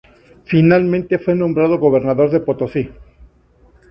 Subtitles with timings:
[0.45, 2.89] Finalmente fue nombrado gobernador de Potosí.